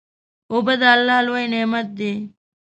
[0.51, 2.13] اوبه د الله لوی نعمت دی.